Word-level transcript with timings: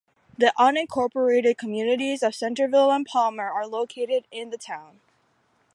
The 0.35 0.51
unincorporated 0.57 1.59
communities 1.59 2.23
of 2.23 2.33
Centerville 2.33 2.89
and 2.89 3.05
Palmer 3.05 3.51
are 3.51 3.67
located 3.67 4.25
in 4.31 4.49
the 4.49 4.57
town. 4.57 4.99